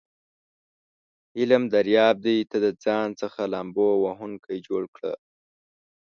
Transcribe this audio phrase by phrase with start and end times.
[1.39, 5.21] علم دریاب دی ته دځان څخه لامبو وهونکی جوړ کړه س